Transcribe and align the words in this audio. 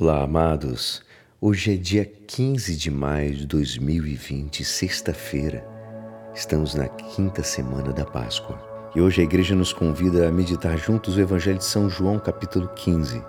Olá, 0.00 0.22
amados. 0.22 1.02
Hoje 1.38 1.74
é 1.74 1.76
dia 1.76 2.06
15 2.06 2.74
de 2.74 2.90
maio 2.90 3.34
de 3.34 3.46
2020, 3.46 4.64
sexta-feira. 4.64 5.62
Estamos 6.34 6.74
na 6.74 6.88
quinta 6.88 7.42
semana 7.42 7.92
da 7.92 8.06
Páscoa. 8.06 8.58
E 8.96 9.00
hoje 9.02 9.20
a 9.20 9.24
igreja 9.24 9.54
nos 9.54 9.74
convida 9.74 10.26
a 10.26 10.32
meditar 10.32 10.78
juntos 10.78 11.18
o 11.18 11.20
Evangelho 11.20 11.58
de 11.58 11.66
São 11.66 11.90
João, 11.90 12.18
capítulo 12.18 12.68
15, 12.68 13.22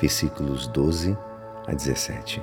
versículos 0.00 0.66
12 0.66 1.16
a 1.68 1.72
17. 1.72 2.42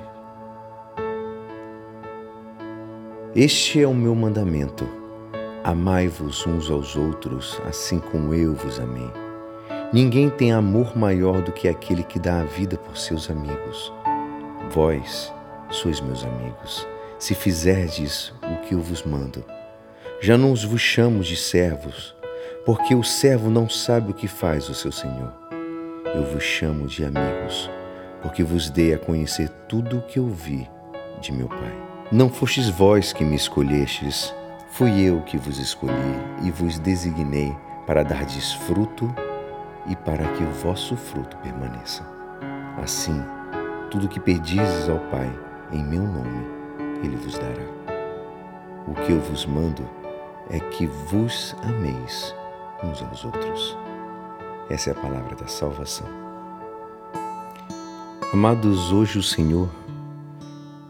Este 3.34 3.82
é 3.82 3.86
o 3.86 3.92
meu 3.92 4.14
mandamento: 4.14 4.88
amai-vos 5.62 6.46
uns 6.46 6.70
aos 6.70 6.96
outros, 6.96 7.60
assim 7.68 7.98
como 7.98 8.32
eu 8.32 8.54
vos 8.54 8.80
amei. 8.80 9.25
Ninguém 9.92 10.28
tem 10.28 10.52
amor 10.52 10.98
maior 10.98 11.40
do 11.40 11.52
que 11.52 11.68
aquele 11.68 12.02
que 12.02 12.18
dá 12.18 12.40
a 12.40 12.44
vida 12.44 12.76
por 12.76 12.96
seus 12.96 13.30
amigos. 13.30 13.92
Vós 14.70 15.32
sois 15.70 16.00
meus 16.00 16.24
amigos, 16.24 16.86
se 17.20 17.36
fizerdes 17.36 18.34
o 18.42 18.56
que 18.62 18.74
eu 18.74 18.80
vos 18.80 19.04
mando. 19.04 19.44
Já 20.20 20.36
não 20.36 20.56
vos 20.56 20.80
chamo 20.80 21.22
de 21.22 21.36
servos, 21.36 22.16
porque 22.64 22.96
o 22.96 23.04
servo 23.04 23.48
não 23.48 23.68
sabe 23.68 24.10
o 24.10 24.14
que 24.14 24.26
faz 24.26 24.68
o 24.68 24.74
seu 24.74 24.90
senhor. 24.90 25.32
Eu 26.16 26.24
vos 26.24 26.42
chamo 26.42 26.88
de 26.88 27.04
amigos, 27.04 27.70
porque 28.22 28.42
vos 28.42 28.68
dei 28.68 28.92
a 28.92 28.98
conhecer 28.98 29.48
tudo 29.68 29.98
o 29.98 30.02
que 30.02 30.18
ouvi 30.18 30.68
de 31.20 31.30
meu 31.30 31.48
Pai. 31.48 31.86
Não 32.10 32.28
fostes 32.28 32.68
vós 32.68 33.12
que 33.12 33.24
me 33.24 33.36
escolhestes, 33.36 34.34
fui 34.68 35.00
eu 35.00 35.22
que 35.22 35.38
vos 35.38 35.60
escolhi 35.60 35.92
e 36.42 36.50
vos 36.50 36.76
designei 36.80 37.54
para 37.86 38.02
dardes 38.02 38.52
fruto 38.52 39.14
e 39.88 39.96
para 39.96 40.26
que 40.32 40.44
o 40.44 40.50
vosso 40.52 40.96
fruto 40.96 41.36
permaneça. 41.38 42.06
Assim, 42.82 43.22
tudo 43.90 44.06
o 44.06 44.08
que 44.08 44.20
pedizes 44.20 44.88
ao 44.88 44.98
Pai 45.10 45.30
em 45.72 45.84
meu 45.84 46.02
nome, 46.02 46.46
Ele 47.02 47.16
vos 47.16 47.38
dará. 47.38 47.76
O 48.86 48.94
que 48.94 49.12
eu 49.12 49.20
vos 49.20 49.46
mando 49.46 49.88
é 50.50 50.60
que 50.60 50.86
vos 50.86 51.54
ameis 51.62 52.34
uns 52.82 53.02
aos 53.02 53.24
outros. 53.24 53.76
Essa 54.68 54.90
é 54.90 54.92
a 54.92 54.96
palavra 54.96 55.34
da 55.36 55.46
salvação. 55.46 56.06
Amados, 58.32 58.92
hoje 58.92 59.18
o 59.18 59.22
Senhor 59.22 59.68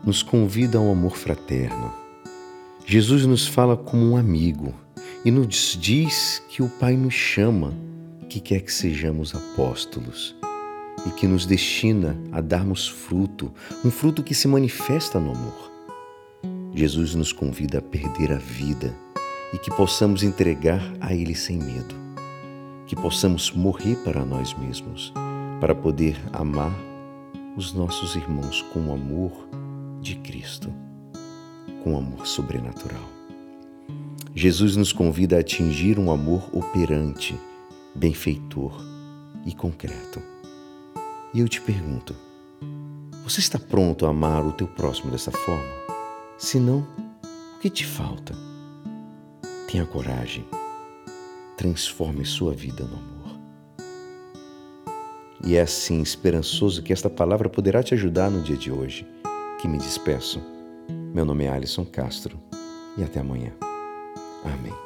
nos 0.02 0.22
convida 0.22 0.78
ao 0.78 0.90
amor 0.90 1.16
fraterno. 1.16 1.92
Jesus 2.84 3.26
nos 3.26 3.46
fala 3.46 3.76
como 3.76 4.10
um 4.10 4.16
amigo 4.16 4.72
e 5.24 5.30
nos 5.30 5.76
diz 5.80 6.42
que 6.48 6.62
o 6.62 6.68
Pai 6.68 6.96
nos 6.96 7.14
chama 7.14 7.72
que 8.28 8.40
quer 8.40 8.60
que 8.60 8.72
sejamos 8.72 9.34
apóstolos 9.34 10.36
e 11.06 11.10
que 11.10 11.26
nos 11.26 11.46
destina 11.46 12.16
a 12.32 12.40
darmos 12.40 12.88
fruto, 12.88 13.52
um 13.84 13.90
fruto 13.90 14.22
que 14.22 14.34
se 14.34 14.48
manifesta 14.48 15.20
no 15.20 15.32
amor. 15.32 15.72
Jesus 16.74 17.14
nos 17.14 17.32
convida 17.32 17.78
a 17.78 17.82
perder 17.82 18.32
a 18.32 18.38
vida 18.38 18.94
e 19.52 19.58
que 19.58 19.70
possamos 19.70 20.22
entregar 20.22 20.82
a 21.00 21.14
Ele 21.14 21.34
sem 21.34 21.58
medo, 21.58 21.94
que 22.86 22.96
possamos 22.96 23.50
morrer 23.52 23.96
para 24.04 24.24
nós 24.24 24.52
mesmos, 24.54 25.12
para 25.60 25.74
poder 25.74 26.18
amar 26.32 26.74
os 27.56 27.72
nossos 27.72 28.14
irmãos 28.16 28.62
com 28.72 28.88
o 28.88 28.92
amor 28.92 29.48
de 30.02 30.16
Cristo, 30.16 30.72
com 31.82 31.94
o 31.94 31.98
amor 31.98 32.26
sobrenatural. 32.26 33.08
Jesus 34.34 34.76
nos 34.76 34.92
convida 34.92 35.36
a 35.36 35.40
atingir 35.40 35.98
um 35.98 36.10
amor 36.10 36.50
operante 36.52 37.34
benfeitor 37.96 38.80
e 39.44 39.54
concreto. 39.54 40.22
E 41.32 41.40
eu 41.40 41.48
te 41.48 41.60
pergunto: 41.60 42.14
você 43.24 43.40
está 43.40 43.58
pronto 43.58 44.06
a 44.06 44.10
amar 44.10 44.44
o 44.44 44.52
teu 44.52 44.68
próximo 44.68 45.10
dessa 45.10 45.32
forma? 45.32 45.64
Se 46.38 46.60
não, 46.60 46.86
o 47.56 47.58
que 47.60 47.70
te 47.70 47.86
falta? 47.86 48.34
Tenha 49.70 49.86
coragem. 49.86 50.44
Transforme 51.56 52.24
sua 52.24 52.52
vida 52.52 52.84
no 52.84 52.96
amor. 52.96 53.16
E 55.44 55.56
é 55.56 55.62
assim, 55.62 56.02
esperançoso, 56.02 56.82
que 56.82 56.92
esta 56.92 57.08
palavra 57.08 57.48
poderá 57.48 57.82
te 57.82 57.94
ajudar 57.94 58.30
no 58.30 58.42
dia 58.42 58.56
de 58.56 58.70
hoje, 58.70 59.06
que 59.60 59.66
me 59.66 59.78
despeço. 59.78 60.42
Meu 61.14 61.24
nome 61.24 61.44
é 61.44 61.48
Alisson 61.48 61.84
Castro 61.84 62.38
e 62.96 63.02
até 63.02 63.20
amanhã. 63.20 63.52
Amém. 64.44 64.85